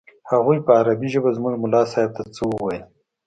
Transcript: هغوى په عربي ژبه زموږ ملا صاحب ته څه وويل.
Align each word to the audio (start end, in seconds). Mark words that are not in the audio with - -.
هغوى 0.31 0.57
په 0.65 0.71
عربي 0.79 1.07
ژبه 1.13 1.29
زموږ 1.37 1.53
ملا 1.63 1.81
صاحب 1.91 2.09
ته 2.17 2.23
څه 2.35 2.41
وويل. 2.51 2.83